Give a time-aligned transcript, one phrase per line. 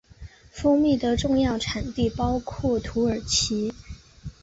[0.49, 3.71] 蜂蜜的重要产地包括土耳其。